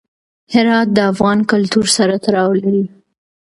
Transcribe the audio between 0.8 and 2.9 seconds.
د افغان کلتور سره تړاو لري.